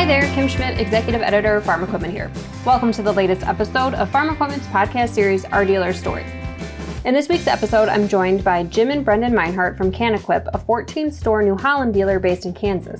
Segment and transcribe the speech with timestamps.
[0.00, 2.32] Hi there, Kim Schmidt, Executive Editor of Farm Equipment here.
[2.64, 6.24] Welcome to the latest episode of Farm Equipment's podcast series, Our Dealer Story.
[7.04, 11.12] In this week's episode, I'm joined by Jim and Brendan Meinhardt from CanEquip, a 14
[11.12, 12.98] store New Holland dealer based in Kansas.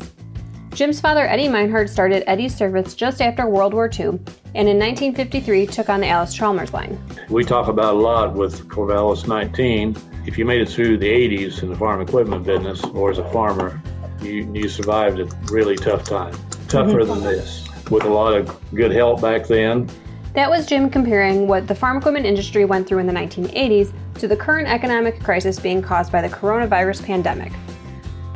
[0.74, 4.08] Jim's father, Eddie Meinhardt, started Eddie's Service just after World War II
[4.54, 7.02] and in 1953 took on the Allis-Chalmers line.
[7.30, 9.96] We talk about a lot with Corvallis 19.
[10.26, 13.32] If you made it through the 80s in the farm equipment business or as a
[13.32, 13.80] farmer,
[14.20, 16.34] you, you survived a really tough time.
[16.70, 17.14] Tougher mm-hmm.
[17.14, 19.90] than this, with a lot of good help back then.
[20.34, 24.28] That was Jim comparing what the farm equipment industry went through in the 1980s to
[24.28, 27.52] the current economic crisis being caused by the coronavirus pandemic.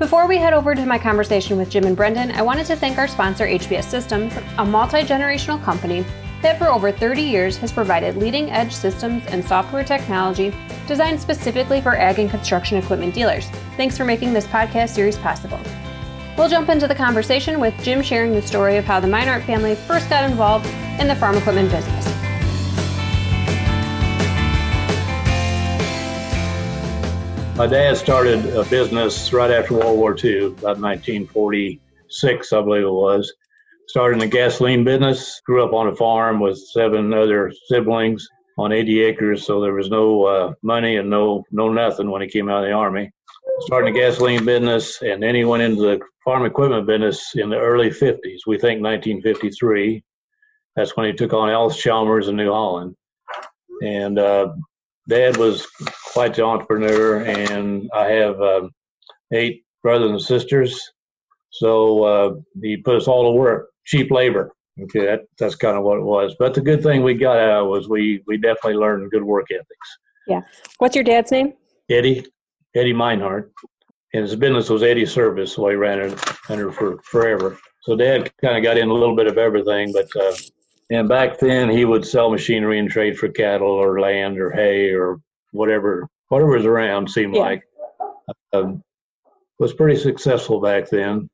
[0.01, 2.99] Before we head over to my conversation with Jim and Brendan, I wanted to thank
[2.99, 6.05] our sponsor, HBS Systems, a multi generational company
[6.43, 10.53] that for over 30 years has provided leading edge systems and software technology
[10.89, 13.47] designed specifically for ag and construction equipment dealers.
[13.77, 15.61] Thanks for making this podcast series possible.
[16.37, 19.77] We'll jump into the conversation with Jim sharing the story of how the Meinhardt family
[19.77, 20.67] first got involved
[20.99, 22.05] in the farm equipment business.
[27.57, 32.91] My dad started a business right after World War II, about 1946, I believe it
[32.91, 33.33] was.
[33.87, 38.27] Started in the gasoline business, grew up on a farm with seven other siblings
[38.59, 42.29] on 80 acres, so there was no uh, money and no no nothing when he
[42.29, 43.13] came out of the army.
[43.61, 47.59] Started the gasoline business, and then he went into the farm equipment business in the
[47.59, 48.41] early 50s.
[48.47, 50.03] We think 1953.
[50.75, 52.97] That's when he took on Allis-Chalmers in New Holland,
[53.83, 54.53] and uh,
[55.09, 55.67] Dad was
[56.13, 58.71] quite the entrepreneur, and I have um,
[59.33, 60.81] eight brothers and sisters.
[61.53, 64.53] So uh, he put us all to work, cheap labor.
[64.83, 66.35] Okay, that, that's kind of what it was.
[66.39, 69.99] But the good thing we got out was we we definitely learned good work ethics.
[70.27, 70.41] Yeah.
[70.79, 71.53] What's your dad's name?
[71.89, 72.27] Eddie.
[72.75, 73.51] Eddie Meinhardt.
[74.13, 77.59] And his business was Eddie Service, so he ran it under for forever.
[77.83, 80.35] So Dad kind of got in a little bit of everything, but uh,
[80.91, 84.91] and back then, he would sell machinery and trade for cattle or land or hay
[84.91, 85.21] or
[85.53, 87.11] whatever whatever was around.
[87.11, 87.41] Seemed yeah.
[87.41, 87.63] like
[88.53, 88.83] um,
[89.59, 91.29] was pretty successful back then.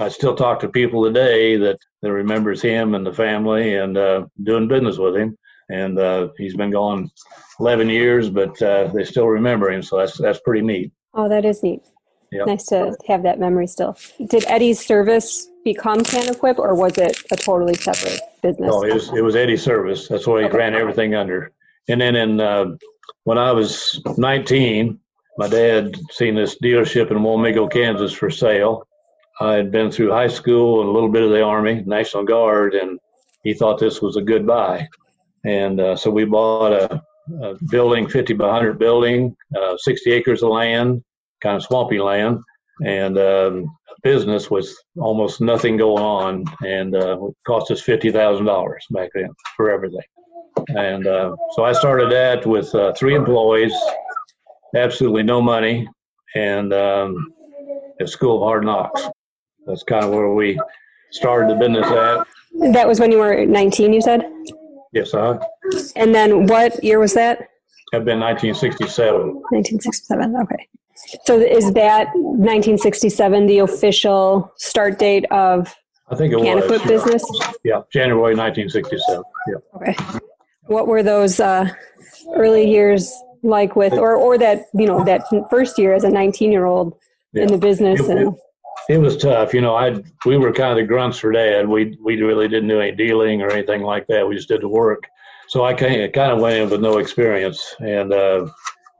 [0.00, 4.26] I still talk to people today that, that remembers him and the family and uh,
[4.42, 5.36] doing business with him.
[5.70, 7.10] And uh, he's been gone
[7.60, 9.82] 11 years, but uh, they still remember him.
[9.82, 10.92] So that's that's pretty neat.
[11.14, 11.82] Oh, that is neat.
[12.32, 12.46] Yep.
[12.46, 13.96] Nice to have that memory still.
[14.26, 18.68] Did Eddie's service become CanEquip, or was it a totally separate business?
[18.68, 20.08] No, it was it was Eddie's service.
[20.08, 20.58] That's what he okay.
[20.58, 21.52] ran everything under.
[21.88, 22.76] And then in uh,
[23.24, 24.98] when I was 19,
[25.38, 28.86] my dad seen this dealership in Wamego, Kansas, for sale.
[29.40, 32.74] I had been through high school and a little bit of the Army, National Guard,
[32.74, 33.00] and
[33.42, 34.88] he thought this was a good buy.
[35.44, 37.02] And uh, so we bought a,
[37.42, 41.02] a, building, 50 by 100 building, uh, 60 acres of land,
[41.42, 42.38] kind of swampy land,
[42.84, 43.66] and um,
[44.02, 49.28] business with almost nothing going on, and uh, cost us fifty thousand dollars back then
[49.56, 50.02] for everything.
[50.68, 53.74] And uh, so I started that with uh, three employees,
[54.76, 55.88] absolutely no money,
[56.34, 57.32] and um,
[58.00, 59.08] a school of hard knocks.
[59.66, 60.60] That's kind of where we
[61.10, 62.26] started the business at.
[62.72, 64.24] That was when you were 19, you said?
[64.94, 65.38] Yes, uh
[65.96, 67.48] And then what year was that?
[67.92, 69.34] Have been 1967.
[69.50, 70.68] 1967, okay.
[71.24, 75.74] So is that 1967 the official start date of
[76.08, 76.82] I think it CanEquip was.
[76.82, 77.24] business?
[77.64, 79.22] Yeah, January 1967.
[79.48, 79.54] Yeah.
[79.74, 79.96] Okay.
[80.66, 81.68] What were those uh,
[82.34, 83.12] early years
[83.42, 86.96] like with, or, or that, you know, that first year as a 19 year old
[87.32, 87.42] yeah.
[87.42, 88.00] in the business?
[88.00, 88.34] It, and it,
[88.88, 89.54] it was tough.
[89.54, 91.68] You know, I we were kind of the grunts for dad.
[91.68, 94.26] We, we really didn't do any dealing or anything like that.
[94.26, 95.04] We just did the work.
[95.48, 98.46] So I kind of, went in with no experience and uh,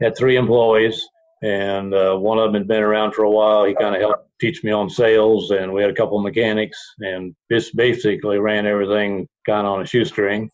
[0.00, 1.02] had three employees
[1.44, 3.66] and uh, one of them had been around for a while.
[3.66, 6.78] He kind of helped teach me on sales, and we had a couple of mechanics,
[7.00, 10.50] and just basically ran everything kind of on a shoestring.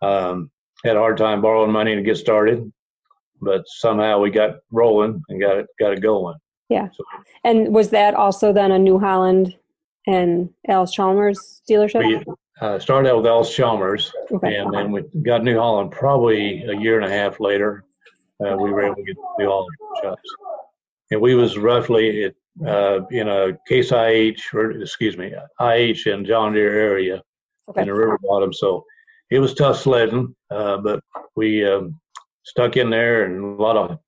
[0.00, 0.50] Um,
[0.82, 2.72] had a hard time borrowing money to get started,
[3.42, 6.36] but somehow we got rolling and got it got it going.
[6.68, 6.88] Yeah.
[6.92, 7.04] So,
[7.44, 9.56] and was that also then a New Holland
[10.06, 12.04] and Allis-Chalmers dealership?
[12.04, 12.24] We
[12.60, 14.56] uh, started out with Allis-Chalmers, okay.
[14.56, 17.84] and then we got New Holland probably a year and a half later
[18.40, 20.22] uh, we were able to get do all the shops.
[21.10, 22.34] And we was roughly at,
[22.66, 27.22] uh, in a Case IH, or excuse me, IH and John Deere area
[27.68, 27.82] okay.
[27.82, 28.52] in the river bottom.
[28.52, 28.84] So
[29.30, 31.00] it was tough sledding, uh, but
[31.36, 32.00] we um,
[32.44, 33.98] stuck in there and a lot of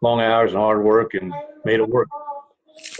[0.00, 1.32] long hours and hard work and
[1.64, 2.08] made it work.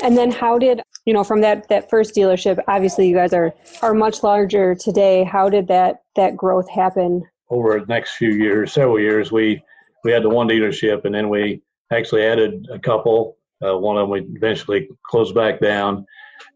[0.02, 2.62] And then how did you know from that that first dealership?
[2.66, 3.52] Obviously, you guys are
[3.82, 5.24] are much larger today.
[5.24, 7.22] How did that that growth happen?
[7.50, 9.62] Over the next few years, several years, we
[10.04, 11.62] we had the one dealership, and then we
[11.92, 13.36] actually added a couple.
[13.64, 16.06] Uh, one of them we eventually closed back down.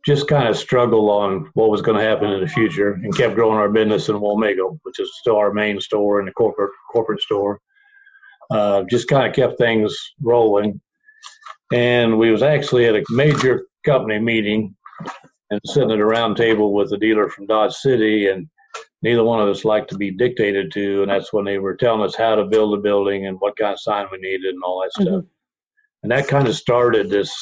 [0.07, 3.35] just kind of struggled on what was going to happen in the future and kept
[3.35, 7.21] growing our business in Wamego, which is still our main store and the corporate corporate
[7.21, 7.61] store.
[8.53, 10.81] Uh, just kind of kept things rolling.
[11.73, 14.75] And we was actually at a major company meeting
[15.51, 18.49] and sitting at a round table with a dealer from Dodge City, and
[19.03, 21.03] neither one of us liked to be dictated to.
[21.03, 23.73] And that's when they were telling us how to build a building and what kind
[23.73, 25.15] of sign we needed and all that mm-hmm.
[25.15, 25.25] stuff.
[26.03, 27.33] And that kind of started this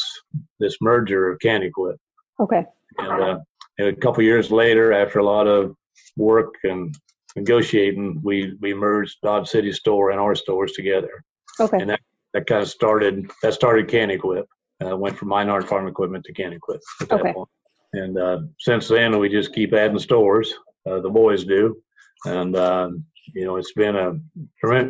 [0.59, 1.97] this merger of Kanequip.
[2.39, 2.65] Okay.
[2.99, 3.39] And, uh,
[3.79, 5.75] and a couple years later, after a lot of
[6.17, 6.95] work and
[7.37, 11.25] negotiating, we we merged Dodge City store and our stores together.
[11.59, 11.79] Okay.
[11.81, 12.01] And that,
[12.35, 14.45] that kind of started that started Kanequip.
[14.83, 16.81] Uh, went from Meinhardt Farm Equipment to Kanequip.
[17.03, 17.33] Okay.
[17.33, 17.49] Point.
[17.93, 20.55] And uh, since then, we just keep adding stores.
[20.89, 21.77] Uh, the boys do,
[22.25, 22.91] and uh,
[23.35, 24.19] you know it's been a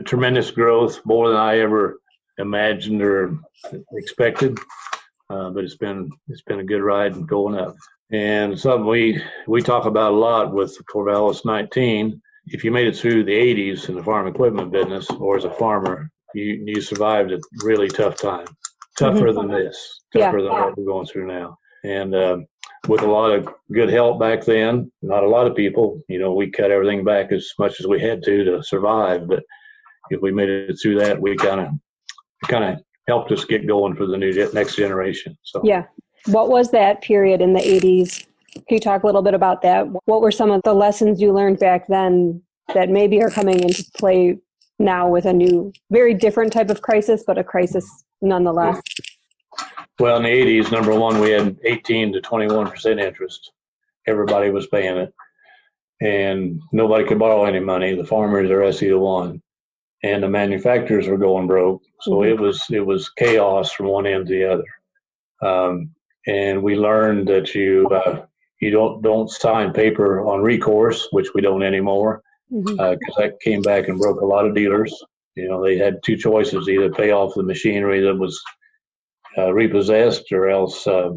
[0.05, 2.01] tremendous growth, more than I ever
[2.39, 3.39] imagined or
[3.95, 4.59] expected.
[5.31, 7.75] Uh, but it's been it's been a good ride and going up.
[8.13, 12.21] And something we we talk about a lot with Corvallis 19.
[12.47, 15.51] If you made it through the 80s in the farm equipment business or as a
[15.51, 18.47] farmer, you you survived a really tough time,
[18.99, 19.49] tougher mm-hmm.
[19.49, 20.45] than this, tougher yeah.
[20.45, 21.57] than what we're going through now.
[21.85, 22.39] And uh,
[22.89, 26.33] with a lot of good help back then, not a lot of people, you know,
[26.33, 29.29] we cut everything back as much as we had to to survive.
[29.29, 29.43] But
[30.11, 31.69] if we made it through that, we kind of
[32.49, 35.37] kind of helped us get going for the new next generation.
[35.43, 35.85] So yeah,
[36.27, 38.27] what was that period in the '80s?
[38.55, 39.87] Can you talk a little bit about that?
[40.05, 42.43] What were some of the lessons you learned back then
[42.75, 44.39] that maybe are coming into play
[44.79, 47.87] now with a new, very different type of crisis, but a crisis
[48.21, 48.81] nonetheless?
[49.99, 53.53] Well, in the 80s, number one, we had 18 to 21 percent interest.
[54.07, 55.15] Everybody was paying it,
[56.01, 57.95] and nobody could borrow any money.
[57.95, 59.43] The farmers are SE to one
[60.03, 61.83] and the manufacturers were going broke.
[62.01, 62.31] So mm-hmm.
[62.31, 64.65] it was it was chaos from one end to the other.
[65.43, 65.91] Um,
[66.27, 68.27] and we learned that you uh,
[68.61, 72.81] you don't don't sign paper on recourse, which we don't anymore, because mm-hmm.
[72.81, 74.95] uh, that came back and broke a lot of dealers.
[75.37, 78.41] You know, they had two choices: either pay off the machinery that was
[79.39, 81.11] uh, repossessed, or else uh,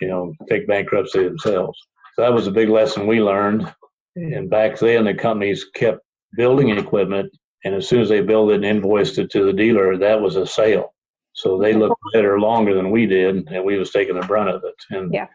[0.00, 1.78] you know take bankruptcy themselves.
[2.16, 3.72] So that was a big lesson we learned.
[4.14, 6.00] And back then, the companies kept
[6.36, 7.32] building equipment
[7.64, 10.36] and as soon as they built it and invoiced it to the dealer, that was
[10.36, 10.94] a sale.
[11.34, 14.62] So they looked better longer than we did, and we was taking the brunt of
[14.64, 14.74] it.
[14.90, 15.28] And yeah.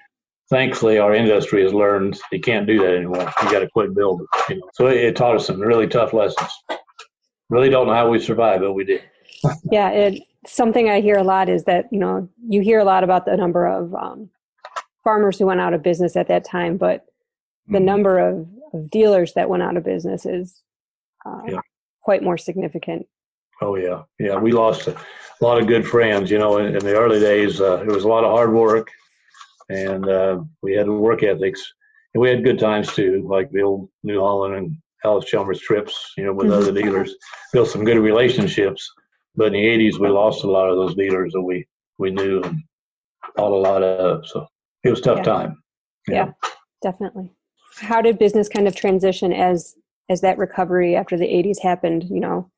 [0.50, 3.32] Thankfully, our industry has learned you can't do that anymore.
[3.44, 4.28] You got to quit building.
[4.50, 4.70] You know?
[4.74, 6.52] So it, it, taught us some really tough lessons.
[7.50, 9.04] Really don't know how we survived, but we did.
[9.72, 13.04] yeah, it something I hear a lot is that you know you hear a lot
[13.04, 14.30] about the number of um,
[15.04, 17.06] farmers who went out of business at that time, but
[17.68, 17.86] the mm-hmm.
[17.86, 20.62] number of, of dealers that went out of business is
[21.26, 21.60] uh, yeah
[22.08, 23.06] quite more significant.
[23.62, 24.38] Oh yeah, yeah.
[24.38, 24.96] We lost a
[25.42, 26.32] lot of good friends.
[26.32, 28.90] You know, in, in the early days, uh, it was a lot of hard work,
[29.70, 31.62] and uh, we had work ethics,
[32.14, 36.14] and we had good times too, like the old New Holland and Allis-Chalmers trips.
[36.18, 37.16] You know, with other dealers,
[37.54, 38.90] built some good relationships.
[39.36, 41.66] But in the '80s, we lost a lot of those dealers that we
[41.98, 42.62] we knew and
[43.36, 44.28] thought a lot of.
[44.28, 44.48] So
[44.84, 45.24] it was tough yeah.
[45.24, 45.64] time.
[46.08, 46.32] Yeah,
[46.82, 47.32] definitely.
[47.80, 49.76] How did business kind of transition as
[50.10, 52.50] as that recovery after the 80s happened you know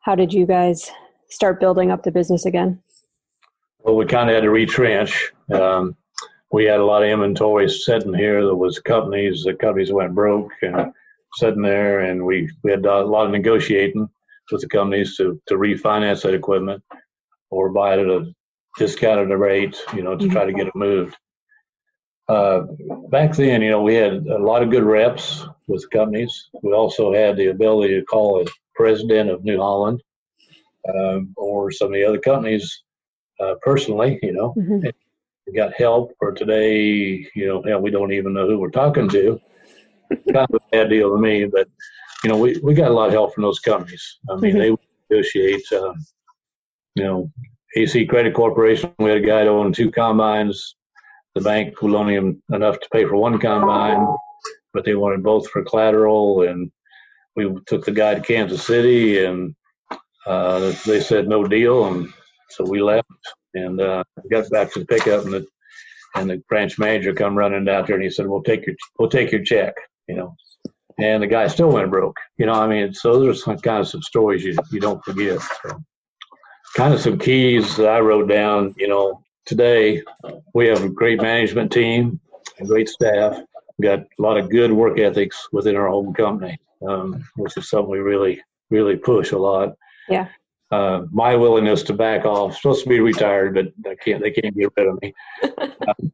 [0.00, 0.90] how did you guys
[1.28, 2.80] start building up the business again
[3.80, 5.96] well we kind of had to retrench um,
[6.50, 10.52] we had a lot of inventory sitting here that was companies the companies went broke
[10.62, 10.92] and
[11.34, 14.08] sitting there and we, we had a lot of negotiating
[14.50, 16.82] with the companies to, to refinance that equipment
[17.50, 18.32] or buy it at a
[18.78, 21.16] discounted rate you know to try to get it moved
[22.28, 22.66] uh,
[23.08, 26.50] back then, you know, we had a lot of good reps with companies.
[26.62, 30.02] We also had the ability to call a president of New Holland
[30.94, 32.82] um, or some of the other companies
[33.40, 34.88] uh, personally, you know, mm-hmm.
[35.52, 36.12] Got help.
[36.20, 39.40] Or today, you know, hell, we don't even know who we're talking to.
[40.32, 41.68] kind of a bad deal to me, but
[42.24, 44.18] you know, we, we got a lot of help from those companies.
[44.30, 44.74] I mean, mm-hmm.
[45.08, 45.64] they negotiate.
[45.72, 45.94] Uh,
[46.94, 47.32] you know,
[47.76, 48.92] AC Credit Corporation.
[48.98, 50.74] We had a guy that owned two combines
[51.38, 54.06] the bank will loan him enough to pay for one combine,
[54.72, 56.42] but they wanted both for collateral.
[56.42, 56.70] And
[57.36, 59.54] we took the guy to Kansas City, and
[60.26, 62.08] uh, they said no deal, and
[62.50, 63.08] so we left
[63.58, 65.46] and uh, got back to the pickup, and the
[66.14, 69.10] and the branch manager come running down there, and he said, "We'll take your we'll
[69.10, 69.74] take your check,"
[70.06, 70.34] you know.
[70.98, 72.54] And the guy still went broke, you know.
[72.54, 75.40] I mean, so those are some kind of some stories you you don't forget.
[75.62, 75.82] So,
[76.76, 80.02] kind of some keys that I wrote down, you know, today
[80.54, 82.20] we have a great management team,
[82.60, 83.40] a great staff.
[83.80, 87.90] Got a lot of good work ethics within our own company, um, which is something
[87.90, 89.74] we really, really push a lot.
[90.08, 90.26] Yeah.
[90.70, 94.22] Uh, my willingness to back off, supposed to be retired, but I can't.
[94.22, 95.14] They can't get rid of me.
[95.58, 96.12] um,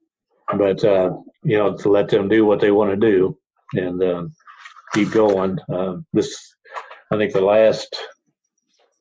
[0.56, 1.10] but uh,
[1.42, 3.36] you know, to let them do what they want to do
[3.74, 4.24] and uh,
[4.92, 5.58] keep going.
[5.72, 6.54] Uh, this,
[7.10, 7.96] I think, the last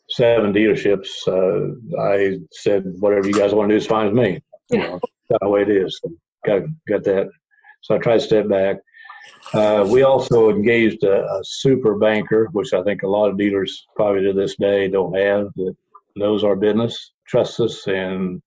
[0.10, 4.42] seven dealerships, uh, I said, whatever you guys want to do is fine with me.
[4.70, 6.00] You know, that's the way it is.
[6.02, 6.12] So
[6.46, 7.30] got got that.
[7.82, 8.78] So I tried to step back.
[9.54, 13.86] Uh, we also engaged a, a, super banker, which I think a lot of dealers
[13.96, 15.76] probably to this day don't have, that
[16.16, 18.42] knows our business, trusts us, and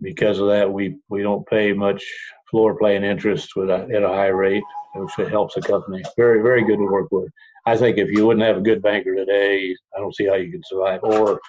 [0.00, 2.04] because of that, we, we don't pay much
[2.50, 4.62] floor plan interest with a, at a high rate,
[4.94, 6.02] which helps the company.
[6.16, 7.28] Very, very good to work with.
[7.66, 10.50] I think if you wouldn't have a good banker today, I don't see how you
[10.50, 11.40] could survive or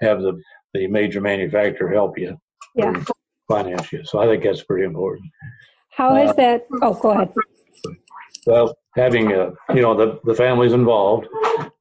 [0.00, 0.40] have the,
[0.74, 2.36] the major manufacturer help you.
[2.74, 3.02] Yeah.
[3.48, 4.04] Finance you.
[4.04, 5.30] So I think that's pretty important.
[5.92, 6.66] How uh, that?
[6.82, 7.32] Oh, go ahead.
[8.50, 11.28] Well, having a, you know, the, the family's involved,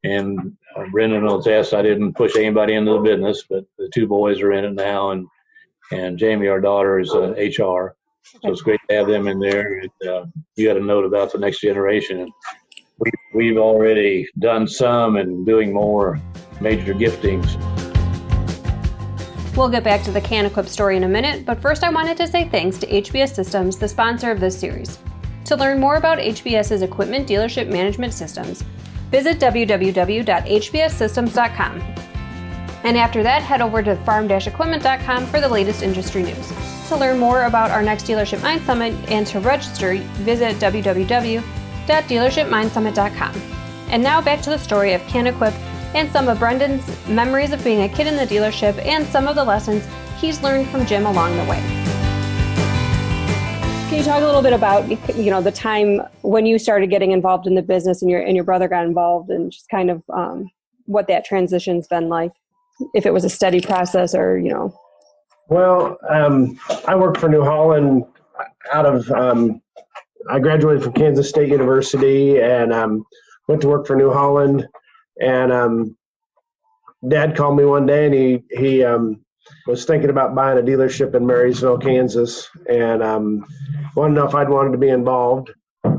[0.03, 1.73] and uh, Brendan knows this.
[1.73, 5.09] I didn't push anybody into the business, but the two boys are in it now,
[5.09, 5.25] and
[5.91, 7.95] and Jamie, our daughter, is uh, HR.
[8.23, 9.79] So it's great to have them in there.
[9.79, 10.25] And, uh,
[10.57, 12.19] you got a note about the next generation.
[12.19, 12.31] And
[12.99, 16.21] we, we've already done some and doing more
[16.61, 17.57] major giftings.
[19.57, 22.27] We'll get back to the CanEquip story in a minute, but first I wanted to
[22.27, 24.99] say thanks to HBS Systems, the sponsor of this series.
[25.49, 28.63] To learn more about HBS's equipment dealership management systems,
[29.09, 31.81] visit www.hbssystems.com.
[32.83, 36.53] And after that, head over to farm-equipment.com for the latest industry news.
[36.89, 43.35] To learn more about our next Dealership Mind Summit and to register, visit www.dealershipmindsummit.com.
[43.89, 45.53] And now back to the story of CanEquip
[45.95, 49.35] and some of Brendan's memories of being a kid in the dealership and some of
[49.35, 49.83] the lessons
[50.19, 51.78] he's learned from Jim along the way.
[53.89, 57.09] Can you talk a little bit about you know the time when you started getting
[57.09, 60.03] involved in the business and your and your brother got involved and just kind of
[60.13, 60.47] um,
[60.85, 62.31] what that transition's been like,
[62.93, 64.79] if it was a steady process or you know.
[65.47, 68.05] Well, um, I worked for New Holland
[68.71, 69.59] out of um,
[70.29, 73.03] I graduated from Kansas State University and um,
[73.47, 74.67] went to work for New Holland.
[75.19, 75.97] And um,
[77.07, 79.25] Dad called me one day and he he um,
[79.67, 83.45] was thinking about buying a dealership in Marysville, Kansas, and um,
[83.95, 85.51] wanted to know if I'd wanted to be involved.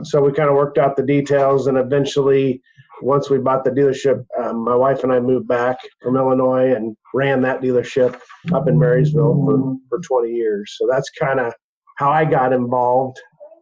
[0.02, 2.60] So we kind of worked out the details, and eventually,
[3.02, 6.96] once we bought the dealership, um, my wife and I moved back from Illinois and
[7.14, 8.18] ran that dealership
[8.52, 10.74] up in Marysville for, for 20 years.
[10.78, 11.54] So that's kind of
[11.96, 13.18] how I got involved.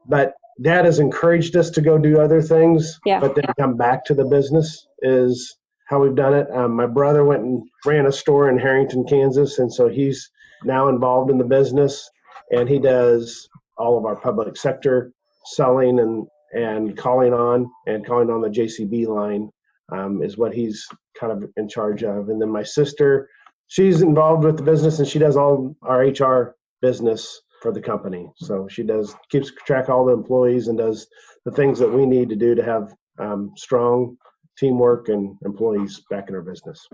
[0.09, 3.21] But Dad has encouraged us to go do other things, yeah.
[3.21, 5.57] but then come back to the business is
[5.89, 6.51] how we've done it.
[6.51, 10.31] Um, my brother went and ran a store in Herington, Kansas, and so he's
[10.65, 12.09] now involved in the business,
[12.51, 15.13] and he does all of our public sector
[15.45, 19.51] selling and and calling on and calling on the JCB line
[19.93, 20.87] um, is what he's
[21.19, 22.29] kind of in charge of.
[22.29, 23.29] And then my sister,
[23.67, 28.31] she's involved with the business and she does all our HR business for the company.
[28.37, 31.07] So she does keeps track of all the employees and does
[31.45, 34.17] the things that we need to do to have um, strong
[34.59, 36.87] teamwork and employees back in our business.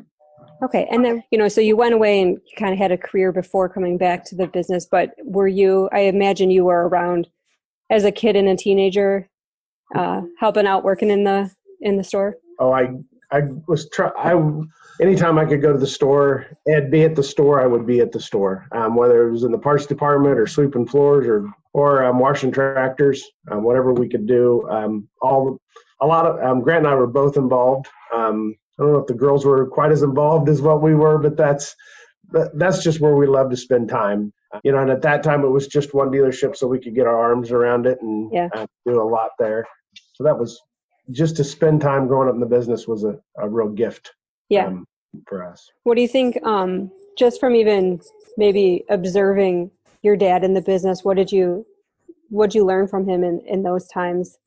[0.63, 3.33] Okay, and then you know, so you went away and kind of had a career
[3.33, 4.87] before coming back to the business.
[4.87, 5.89] But were you?
[5.93, 7.29] I imagine you were around
[7.91, 9.29] as a kid and a teenager,
[9.95, 12.37] uh, helping out, working in the in the store.
[12.59, 12.91] Oh, I
[13.31, 14.35] I was try I
[15.01, 18.01] anytime I could go to the store and be at the store, I would be
[18.01, 18.67] at the store.
[18.73, 22.53] Um, whether it was in the parts department or sweeping floors or or um, washing
[22.53, 24.67] tractors, um, whatever we could do.
[24.71, 25.61] Um, all
[26.01, 27.87] a lot of um, Grant and I were both involved.
[28.15, 31.19] Um, I don't know if the girls were quite as involved as what we were,
[31.19, 31.75] but that's
[32.55, 34.33] that's just where we love to spend time.
[34.63, 37.07] You know, and at that time it was just one dealership, so we could get
[37.07, 38.49] our arms around it and yeah.
[38.55, 39.67] uh, do a lot there.
[40.15, 40.61] So that was
[41.11, 44.13] just to spend time growing up in the business was a, a real gift.
[44.49, 44.67] Yeah.
[44.67, 44.87] Um,
[45.27, 45.71] for us.
[45.85, 46.45] What do you think?
[46.45, 48.01] Um, just from even
[48.37, 49.71] maybe observing
[50.03, 51.67] your dad in the business, what did you
[52.31, 54.39] what did you learn from him in, in those times?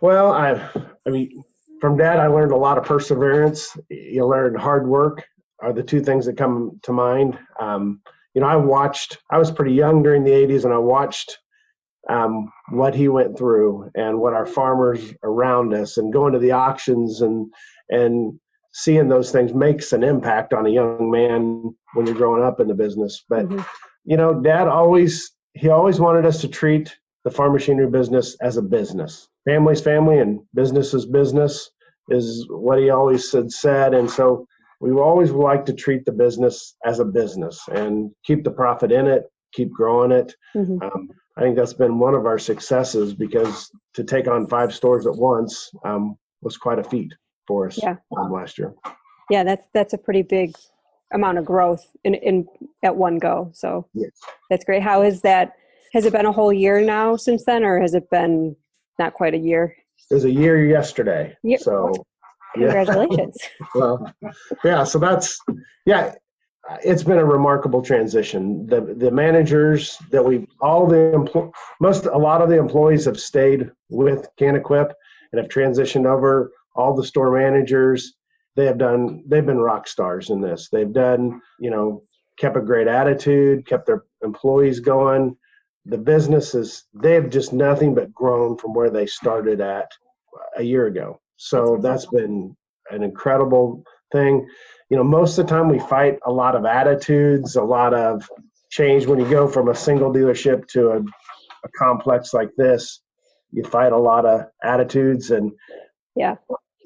[0.00, 0.70] Well, I,
[1.06, 1.42] I mean,
[1.80, 3.76] from dad, I learned a lot of perseverance.
[3.88, 5.24] You learn hard work
[5.60, 7.38] are the two things that come to mind.
[7.60, 8.00] Um,
[8.34, 9.18] you know, I watched.
[9.30, 11.38] I was pretty young during the '80s, and I watched
[12.10, 16.52] um, what he went through and what our farmers around us, and going to the
[16.52, 17.50] auctions and
[17.90, 18.38] and
[18.72, 22.68] seeing those things makes an impact on a young man when you're growing up in
[22.68, 23.24] the business.
[23.28, 23.62] But mm-hmm.
[24.04, 28.58] you know, Dad always he always wanted us to treat the farm machinery business as
[28.58, 31.70] a business family's family and business is business
[32.10, 34.46] is what he always said said and so
[34.80, 39.06] we always like to treat the business as a business and keep the profit in
[39.06, 40.82] it keep growing it mm-hmm.
[40.82, 45.06] um, i think that's been one of our successes because to take on five stores
[45.06, 47.12] at once um, was quite a feat
[47.48, 47.96] for us yeah.
[48.18, 48.74] um, last year
[49.30, 50.52] yeah that's that's a pretty big
[51.12, 52.46] amount of growth in, in
[52.82, 53.50] at one go.
[53.54, 54.10] So Yes.
[54.50, 54.82] that's great.
[54.82, 55.52] How is that?
[55.92, 58.56] Has it been a whole year now since then, or has it been
[58.98, 59.76] not quite a year?
[60.10, 61.36] It was a year yesterday.
[61.42, 61.58] Yeah.
[61.58, 61.92] So,
[62.56, 62.72] yeah.
[62.72, 63.36] Congratulations.
[63.74, 64.12] well,
[64.64, 64.84] yeah.
[64.84, 65.38] So that's
[65.84, 66.14] yeah.
[66.82, 68.66] It's been a remarkable transition.
[68.66, 73.20] The the managers that we all the empl- most a lot of the employees have
[73.20, 74.92] stayed with CanEquip
[75.32, 76.52] and have transitioned over.
[76.74, 78.14] All the store managers
[78.56, 80.68] they have done they've been rock stars in this.
[80.70, 82.02] They've done you know
[82.38, 85.36] kept a great attitude, kept their employees going.
[85.88, 89.90] The businesses they've just nothing but grown from where they started at
[90.56, 91.20] a year ago.
[91.36, 92.56] So that's been
[92.90, 94.46] an incredible thing.
[94.90, 98.28] You know, most of the time we fight a lot of attitudes, a lot of
[98.70, 99.06] change.
[99.06, 103.00] When you go from a single dealership to a, a complex like this,
[103.52, 105.52] you fight a lot of attitudes and
[106.14, 106.36] Yeah.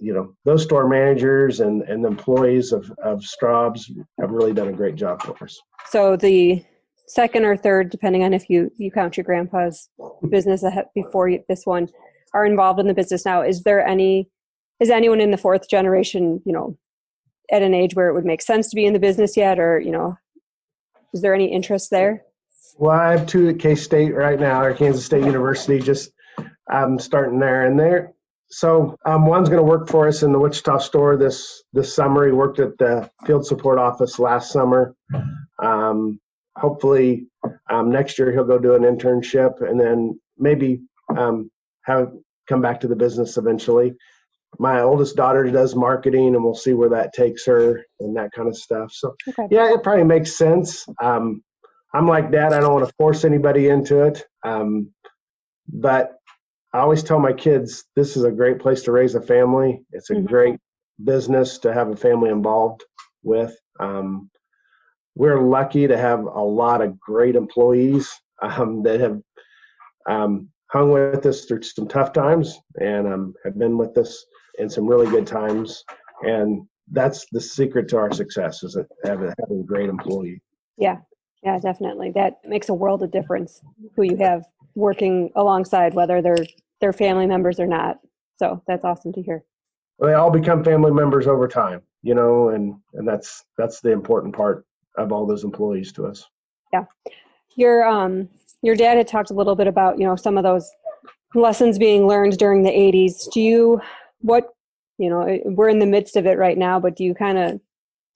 [0.00, 3.90] you know those store managers and, and the employees of, of Straub's
[4.21, 5.59] have really done a great job for us.
[5.88, 6.64] So the
[7.11, 9.88] second or third, depending on if you you count your grandpa's
[10.29, 10.64] business
[10.95, 11.88] before you, this one,
[12.35, 13.43] are involved in the business now.
[13.43, 14.29] Is there any?
[14.81, 16.79] Is anyone in the fourth generation, you know,
[17.50, 19.81] at an age where it would make sense to be in the business yet, or
[19.81, 20.17] you know,
[21.12, 22.23] is there any interest there?
[22.79, 25.81] Well, I have two at K State right now, or Kansas State University.
[25.81, 26.12] Just
[26.71, 28.14] I'm starting there, and there.
[28.52, 32.26] So um, one's going to work for us in the Wichita store this this summer.
[32.26, 34.95] He worked at the field support office last summer.
[35.62, 36.21] Um,
[36.61, 37.26] hopefully,
[37.71, 40.81] um, next year he'll go do an internship, and then maybe
[41.17, 41.50] um,
[41.85, 42.12] have
[42.49, 43.95] come back to the business eventually.
[44.59, 48.49] My oldest daughter does marketing, and we'll see where that takes her and that kind
[48.49, 48.93] of stuff.
[48.93, 49.47] So Okay.
[49.50, 50.87] yeah, it probably makes sense.
[51.00, 51.43] Um,
[51.95, 52.52] I'm like that.
[52.52, 54.25] I don't want to force anybody into it.
[54.45, 54.90] Um,
[55.73, 56.17] but
[56.73, 59.83] I always tell my kids this is a great place to raise a family.
[59.93, 60.26] It's a Mhm.
[60.26, 60.59] great
[61.02, 62.85] business to have a family involved
[63.23, 63.57] with.
[63.81, 64.31] Um,
[65.14, 68.11] we're lucky to have a lot of great employees
[68.43, 69.21] um, that have
[70.09, 74.25] um, hung with us through some tough times and um, have been with us
[74.58, 75.84] in some really good times.
[76.23, 80.41] And that's the secret to our success is that having, having great employees.
[80.76, 80.99] Yeah,
[81.43, 82.13] yeah, definitely.
[82.15, 83.61] That makes a world of difference
[83.97, 86.47] who you have working alongside, whether they're
[86.80, 87.99] they're family members or not.
[88.39, 89.45] So that's awesome to hear.
[89.99, 93.91] Well, they all become family members over time you know and and that's that's the
[93.91, 94.65] important part
[94.97, 96.26] of all those employees to us
[96.73, 96.85] Yeah,
[97.57, 98.29] Your um
[98.63, 100.71] your dad had talked a little bit about you know some of those
[101.35, 103.31] lessons being learned during the 80s.
[103.33, 103.81] Do you
[104.21, 104.49] what
[104.99, 107.61] you know we're in the midst of it right now, but do you kind of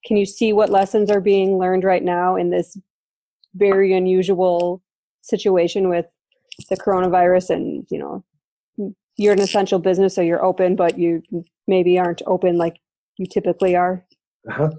[0.07, 2.77] can you see what lessons are being learned right now in this
[3.55, 4.83] very unusual
[5.23, 6.07] situation with
[6.69, 8.25] the coronavirus and you know
[9.17, 11.23] you're an essential business so you're open but you
[11.67, 12.77] maybe aren't open like
[13.17, 14.05] you typically are
[14.49, 14.71] uh-huh.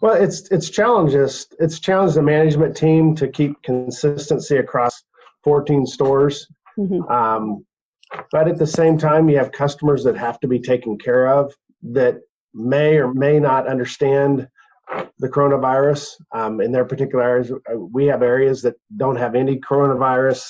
[0.00, 5.02] Well it's it's challenges it's challenged the management team to keep consistency across
[5.44, 6.46] 14 stores.
[6.78, 7.10] Mhm.
[7.10, 7.64] um,
[8.32, 11.54] but at the same time you have customers that have to be taken care of
[11.82, 12.20] that
[12.52, 14.48] may or may not understand
[15.18, 16.14] the coronavirus.
[16.32, 20.42] Um, in their particular areas Uh, we have areas that don't have any coronavirus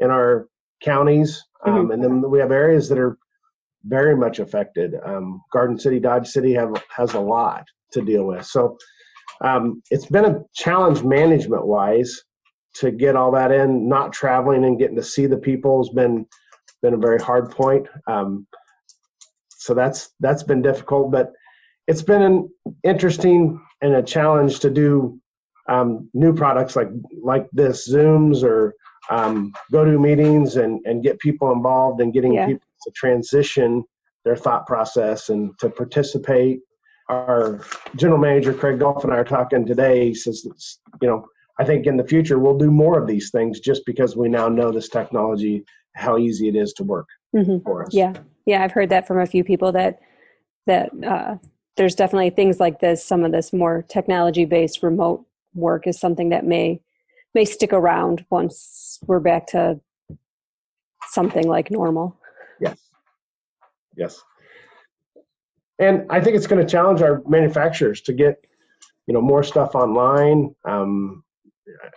[0.00, 0.48] in our
[0.82, 1.42] counties.
[1.64, 3.16] Um, and then we have areas that are
[3.86, 4.94] very much affected.
[5.04, 8.44] Um, garden city dodge city have has a lot to deal with.
[8.46, 8.76] So
[9.44, 12.22] um, it's been a challenge management wise
[12.76, 13.88] to get all that in.
[13.88, 16.26] Not traveling and getting to see the people has been
[16.82, 17.86] been a very hard point.
[18.06, 18.46] Um,
[19.50, 21.32] so that's that's been difficult but
[21.88, 22.48] it's been an
[22.84, 25.20] interesting and a challenge to do
[25.68, 26.88] um, new products like
[27.22, 28.74] like this zooms or
[29.10, 32.46] um, go to meetings and and get people involved and getting Yeah.
[32.46, 33.84] people to transition
[34.24, 36.60] their thought process and to participate
[37.08, 37.60] our
[37.94, 41.24] general manager craig golf and i are talking today he says it's, you know
[41.60, 44.48] i think in the future we'll do more of these things just because we now
[44.48, 45.62] know this technology
[45.94, 48.14] how easy it is to work hmm for us Yeah,
[48.46, 49.98] yeah, I've heard that from a few people that
[50.66, 51.36] that uh,
[51.76, 53.04] there's definitely things like this.
[53.04, 56.80] Some of this more technology-based remote work is something that may
[57.34, 59.80] may stick around once we're back to
[61.08, 62.18] something like normal.
[62.60, 62.78] Yes.
[63.96, 64.22] Yes.
[65.78, 68.36] And I think it's going to challenge our manufacturers to get,
[69.06, 70.54] you know, more stuff online.
[70.66, 71.22] Um,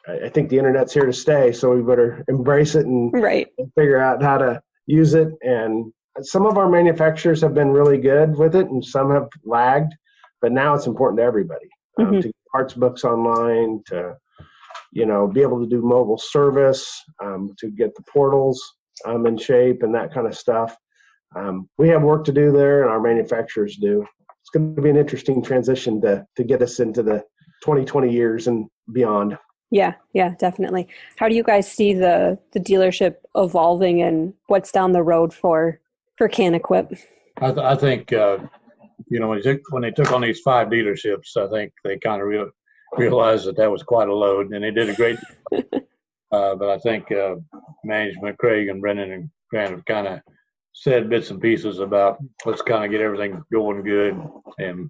[0.08, 3.48] I, I think the internet's here to stay, so we better embrace it and Right.
[3.78, 5.30] figure out how to use it.
[5.44, 9.94] And some of our manufacturers have been really good with it, and some have lagged.
[10.42, 11.70] But now it's important to everybody
[12.00, 12.22] um, Mhm.
[12.22, 14.18] to get parts books online, to
[14.92, 18.60] you know, be able to do mobile service, um, to get the portals
[19.06, 20.76] um, in shape and that kind of stuff.
[21.36, 24.06] Um, we have work to do there, and our manufacturers do.
[24.42, 27.24] It's going to be an interesting transition to to get us into the
[27.64, 29.38] 20, 20 years and beyond.
[29.72, 30.88] Yeah, yeah, definitely.
[31.18, 35.80] How do you guys see the the dealership evolving and what's down the road for
[36.18, 37.00] for CanEquip?
[37.42, 38.40] I, th- I think uh,
[39.10, 42.00] you know when they, took, when they took on these five dealerships, I think they
[42.00, 42.50] kind of real,
[42.98, 45.20] realized that that was quite a load, and they did a great.
[46.32, 47.36] uh, but I think uh,
[47.84, 50.20] management, Craig and Brendan and Grant have kind of
[50.74, 54.22] said bits and pieces about let's kind of get everything going good
[54.60, 54.90] and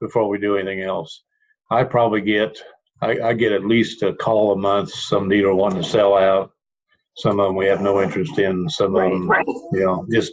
[0.00, 1.22] before we do anything else.
[1.70, 2.58] I probably get
[3.02, 4.90] I, I get at least a call a month.
[4.90, 6.52] Some dealer wanting to sell out.
[7.16, 8.68] Some of them we have no interest in.
[8.68, 9.30] Some of them,
[9.72, 10.32] you know, just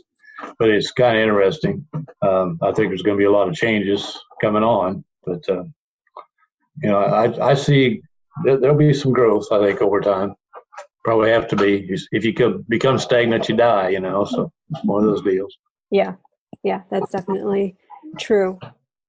[0.57, 1.85] but it's kind of interesting.
[2.21, 5.63] Um, I think there's going to be a lot of changes coming on, but uh,
[6.81, 8.01] you know, I, I see
[8.43, 9.51] there'll be some growth.
[9.51, 10.35] I think over time,
[11.03, 11.89] probably have to be.
[12.11, 13.89] If you could become stagnant, you die.
[13.89, 15.55] You know, so it's one of those deals.
[15.89, 16.13] Yeah,
[16.63, 17.75] yeah, that's definitely
[18.19, 18.59] true.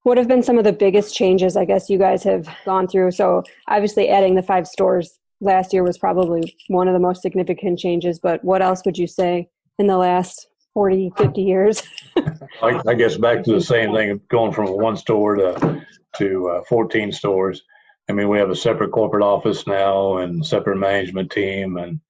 [0.04, 1.56] What have been some of the biggest changes?
[1.56, 3.12] I guess you guys have gone through.
[3.12, 7.78] So obviously, adding the five stores last year was probably one of the most significant
[7.78, 8.18] changes.
[8.18, 11.82] But what else would you say in the last 40, 50 years.
[12.62, 15.82] I, I, guess back to the same thing, going from one store to
[16.16, 17.62] to uh, 14 stores.
[18.08, 22.00] I mean, we have a separate corporate office now and separate management team, and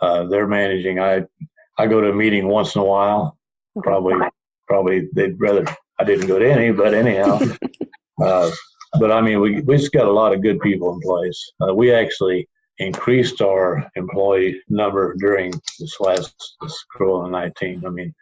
[0.00, 1.00] uh, they're managing.
[1.00, 1.24] I
[1.78, 3.38] I go to a meeting once in a while.
[3.82, 4.14] Probably
[4.68, 5.64] probably they'd rather
[5.98, 7.40] I didn't go to any, but anyhow.
[8.22, 8.50] uh,
[8.98, 11.52] but I mean, we we just got a lot of good people in place.
[11.60, 17.84] Uh, we actually increased our employee number during this last this Corona 19.
[17.86, 18.14] I mean,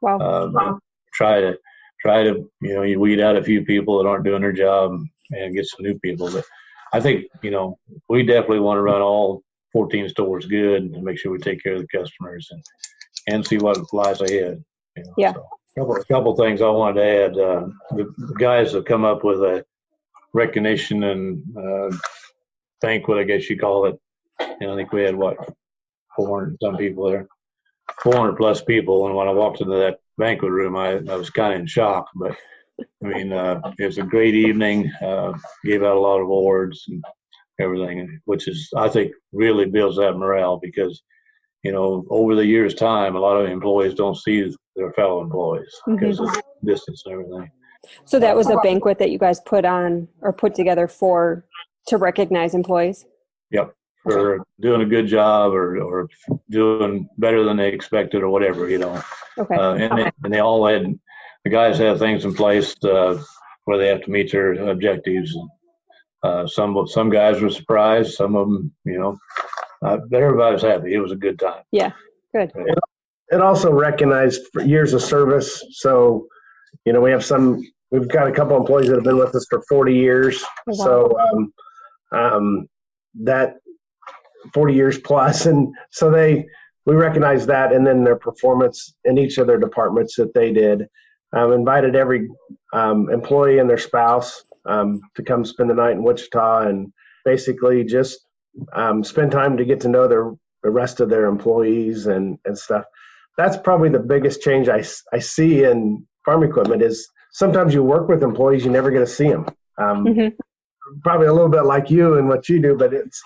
[0.00, 0.18] wow.
[0.18, 0.78] Uh, wow.
[1.12, 1.58] try to
[2.00, 4.92] try to you know you weed out a few people that aren't doing their job
[5.30, 6.30] and get some new people.
[6.30, 6.44] But
[6.92, 11.18] I think you know we definitely want to run all 14 stores good and make
[11.18, 12.62] sure we take care of the customers and
[13.28, 14.62] and see what lies ahead.
[14.96, 15.32] You know, yeah.
[15.32, 15.46] So,
[15.76, 17.32] a couple, a couple things I wanted to add.
[17.32, 19.64] Uh, the, the, guys have come up with a
[20.32, 21.94] recognition and uh,
[22.80, 24.00] banquet, I guess you call it.
[24.40, 25.36] And I think we had what
[26.16, 27.28] 400 some people there,
[28.02, 29.06] 400 plus people.
[29.06, 32.08] And when I walked into that banquet room, I, I was kind of in shock.
[32.14, 32.36] But
[32.80, 34.90] I mean, uh, it was a great evening.
[35.02, 35.32] Uh,
[35.64, 37.02] gave out a lot of awards and
[37.60, 41.02] everything, which is I think really builds that morale because
[41.62, 45.74] you know over the years' time, a lot of employees don't see their fellow employees
[45.86, 45.96] mm-hmm.
[45.96, 46.28] because of
[46.64, 47.50] distance and everything.
[48.04, 51.44] So that was a banquet that you guys put on or put together for
[51.86, 53.06] to recognize employees.
[53.50, 56.08] Yep, for doing a good job or, or
[56.50, 59.02] doing better than they expected or whatever, you know.
[59.38, 59.54] Okay.
[59.54, 60.02] Uh, and, okay.
[60.02, 60.98] They, and they all had,
[61.44, 63.22] the guys have things in place uh,
[63.64, 65.36] where they have to meet their objectives.
[66.22, 68.14] Uh, some some guys were surprised.
[68.14, 69.18] Some of them, you know,
[69.84, 70.94] uh, but everybody was happy.
[70.94, 71.62] It was a good time.
[71.70, 71.92] Yeah,
[72.34, 72.50] good.
[72.54, 72.78] It,
[73.30, 75.62] it also recognized years of service.
[75.72, 76.26] So,
[76.84, 77.62] you know, we have some.
[77.90, 80.42] We've got a couple employees that have been with us for 40 years.
[80.42, 80.84] Oh, wow.
[80.84, 81.52] So um,
[82.12, 82.68] um,
[83.22, 83.56] that
[84.52, 86.46] 40 years plus, and so they
[86.84, 90.88] we recognize that, and then their performance in each of their departments that they did.
[91.32, 92.28] Um, invited every
[92.72, 96.92] um, employee and their spouse um, to come spend the night in Wichita, and
[97.24, 98.26] basically just
[98.72, 102.56] um, spend time to get to know their the rest of their employees and and
[102.56, 102.84] stuff.
[103.36, 108.08] That's probably the biggest change I, I see in farm equipment is sometimes you work
[108.08, 109.46] with employees you never get to see them.
[109.78, 110.28] Um, mm-hmm.
[111.04, 113.22] Probably a little bit like you and what you do, but it's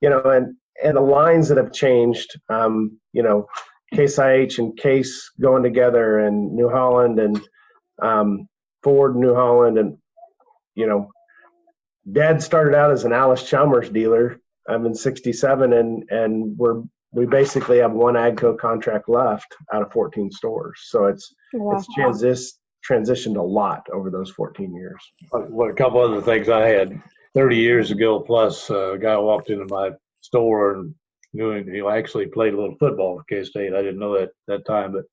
[0.00, 3.46] you know, and and the lines that have changed, um, you know,
[3.94, 7.40] Case IH and Case going together, and New Holland and
[8.02, 8.48] um,
[8.82, 9.98] Ford, New Holland, and
[10.74, 11.10] you know,
[12.10, 14.40] Dad started out as an Allis-Chalmers dealer.
[14.68, 19.92] I'm in '67, and and we're we basically have one AGCO contract left out of
[19.92, 20.80] 14 stores.
[20.84, 21.76] So it's wow.
[21.76, 22.52] it's transis,
[22.88, 25.00] transitioned a lot over those 14 years.
[25.32, 27.02] What a couple other things I had
[27.34, 30.94] 30 years ago plus, uh, a guy walked into my store and
[31.32, 31.72] knew him.
[31.72, 33.74] He actually played a little football for K State.
[33.74, 35.04] I didn't know that that time, but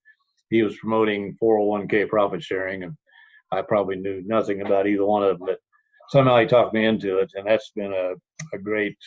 [0.50, 2.94] he was promoting 401k profit sharing, and
[3.52, 5.48] I probably knew nothing about either one of them.
[5.48, 5.60] But
[6.10, 8.14] somehow he talked me into it, and that's been a,
[8.54, 8.98] a great,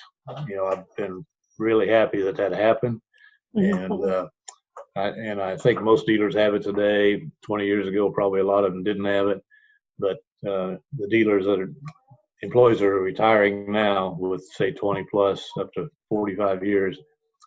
[0.49, 1.25] you know, I've been
[1.59, 3.01] really happy that that happened.
[3.55, 4.29] And uh,
[4.97, 7.27] I, and I think most dealers have it today.
[7.45, 9.43] 20 years ago, probably a lot of them didn't have it.
[9.99, 11.73] But uh, the dealers that are
[12.43, 16.99] employees are retiring now with say 20 plus up to 45 years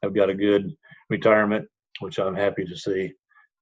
[0.03, 0.71] have got a good
[1.09, 1.67] retirement,
[1.99, 3.11] which I'm happy to see.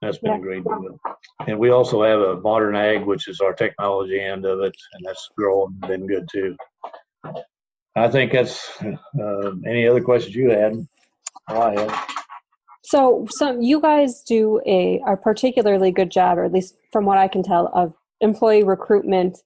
[0.01, 0.37] That's been yeah.
[0.37, 0.99] a great deal.
[1.47, 5.05] And we also have a modern ag, which is our technology end of it, and
[5.05, 6.55] that's growing, been good too.
[7.95, 10.73] I think that's uh, any other questions you had.
[11.47, 12.05] I had.
[12.83, 17.19] So, some you guys do a a particularly good job, or at least from what
[17.19, 19.37] I can tell, of employee recruitment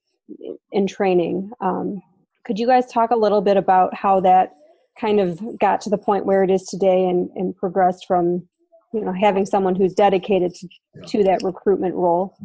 [0.75, 1.49] in training.
[1.61, 2.01] Um,
[2.45, 4.51] Could you guys talk a little bit about how that
[4.99, 8.47] kind of got to the point where it is today and, and progressed from,
[8.93, 10.67] you know, having someone who's dedicated to,
[11.07, 12.38] to that recruitment role?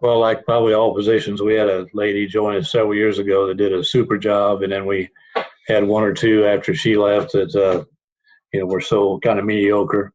[0.00, 3.56] Well, like probably all positions, we had a lady join us several years ago that
[3.56, 5.08] did a super job, and then we
[5.68, 7.84] had one or two after she left that uh,
[8.52, 10.12] you know were so kind of mediocre.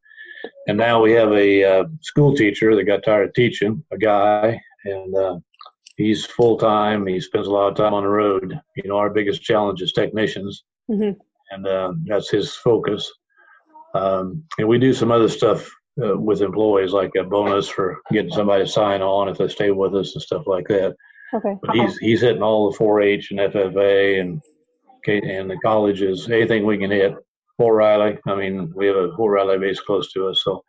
[0.68, 4.60] And now we have a uh, school teacher that got tired of teaching, a guy,
[4.84, 5.38] and uh,
[5.98, 7.06] he's full time.
[7.06, 8.58] He spends a lot of time on the road.
[8.76, 11.20] You know, our biggest challenge is technicians, mm-hmm.
[11.50, 13.12] and uh, that's his focus.
[13.94, 15.70] Um, and we do some other stuff
[16.02, 19.70] uh, with employees, like a bonus for getting somebody to sign on if they stay
[19.70, 20.94] with us and stuff like that.
[21.34, 21.56] Okay.
[21.60, 24.40] But he's he's hitting all the 4-H and FFA and
[25.06, 27.14] and the colleges, anything we can hit.
[27.56, 28.18] Fort Riley.
[28.26, 30.62] I mean, we have a Fort Riley base close to us, so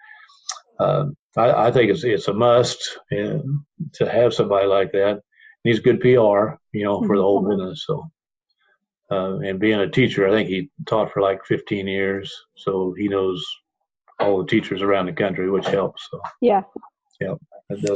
[0.80, 1.06] uh,
[1.38, 5.22] I, I, think it's it's a must to have somebody like that.
[5.64, 7.52] He's good PR, you know, for the whole mm-hmm.
[7.52, 7.84] business.
[7.86, 8.10] So,
[9.12, 13.08] uh, and being a teacher, I think he taught for like 15 years, so he
[13.08, 13.44] knows
[14.20, 16.08] all the teachers around the country, which helps.
[16.10, 16.62] So yeah,
[17.20, 17.36] yeah.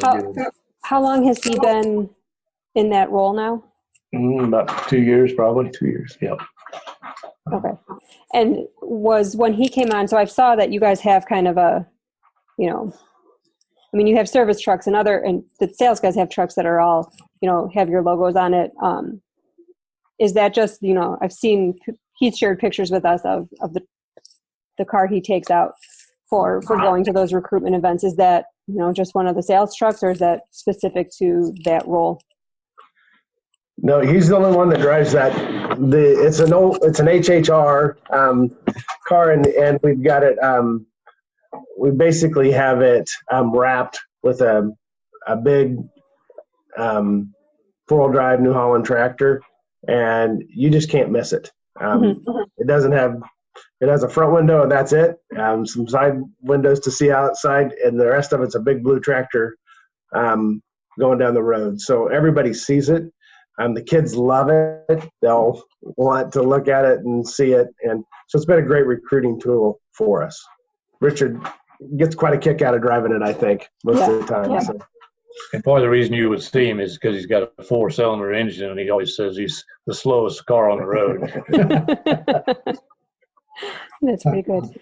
[0.02, 0.34] How,
[0.84, 2.10] how long has he been
[2.76, 3.64] in that role now?
[4.14, 6.18] Mm, about two years, probably two years.
[6.22, 6.40] Yep.
[7.52, 7.72] Okay.
[8.34, 11.58] And was when he came on, so I saw that you guys have kind of
[11.58, 11.88] a,
[12.58, 12.94] you know,
[13.94, 16.66] I mean, you have service trucks and other, and the sales guys have trucks that
[16.66, 18.72] are all, you know, have your logos on it.
[18.82, 19.22] Um,
[20.20, 21.78] is that just, you know, I've seen
[22.18, 23.82] he's shared pictures with us of of the
[24.78, 25.74] the car he takes out
[26.30, 28.04] for for going to those recruitment events.
[28.04, 31.54] Is that you know just one of the sales trucks or is that specific to
[31.66, 32.22] that role?
[33.78, 35.34] No he's the only one that drives that.
[35.78, 38.56] The it's an old it's an hhr um,
[39.08, 40.86] car and and we've got it um,
[41.78, 44.72] we basically have it um, wrapped with a
[45.28, 45.78] a big
[46.78, 47.34] um,
[47.88, 49.42] four-wheel drive new holland tractor
[49.88, 52.42] and you just can't miss it um, mm-hmm.
[52.58, 53.22] it doesn't have
[53.84, 55.18] it has a front window and that's it.
[55.38, 59.02] Um, some side windows to see outside, and the rest of it's a big blue
[59.02, 59.58] tractor
[60.16, 60.62] um,
[60.98, 61.82] going down the road.
[61.82, 63.04] So everybody sees it.
[63.60, 65.08] Um, the kids love it.
[65.22, 68.88] They'll want to look at it and see it, and so it's been a great
[68.88, 70.42] recruiting tool for us.
[71.02, 71.40] Richard
[71.98, 74.12] gets quite a kick out of driving it, I think, most yeah.
[74.12, 74.52] of the time.
[74.52, 74.60] Yeah.
[74.60, 74.80] So.
[75.54, 78.34] And part of the reason you would see him is because he's got a four-cylinder
[78.34, 81.22] engine, and he always says he's the slowest car on the road.
[84.02, 84.80] That's pretty good.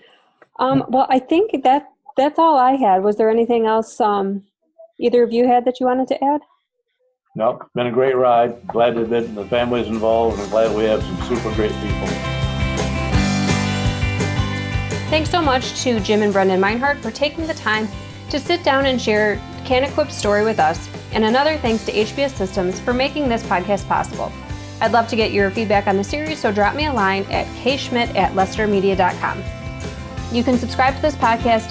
[0.59, 1.87] Um, well, I think that
[2.17, 3.03] that's all I had.
[3.03, 4.43] Was there anything else um,
[4.99, 6.41] either of you had that you wanted to add?
[7.35, 8.67] No, been a great ride.
[8.67, 12.30] Glad that the family's involved, and glad we have some super great people.
[15.11, 17.89] Thanks so much to Jim and Brendan Meinhardt for taking the time
[18.29, 22.79] to sit down and share CanEquip's story with us, and another thanks to HBS Systems
[22.79, 24.31] for making this podcast possible.
[24.79, 27.45] I'd love to get your feedback on the series, so drop me a line at
[27.57, 29.43] kschmidt at lessitermedia.com.
[30.33, 31.69] You can subscribe to this podcast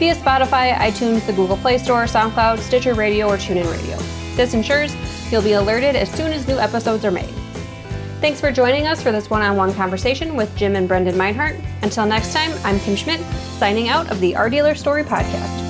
[0.00, 3.98] via Spotify, iTunes, the Google Play Store, SoundCloud, Stitcher Radio, or TuneIn Radio.
[4.34, 4.96] This ensures
[5.30, 7.39] you'll be alerted as soon as new episodes are made.
[8.20, 11.58] Thanks for joining us for this one on one conversation with Jim and Brendan Meinhardt.
[11.80, 13.20] Until next time, I'm Kim Schmidt,
[13.58, 15.69] signing out of the Our Dealer Story podcast.